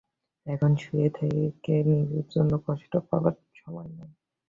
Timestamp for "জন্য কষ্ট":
2.35-2.91